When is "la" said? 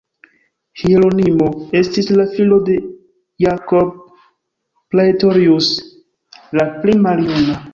2.21-2.25, 6.61-6.67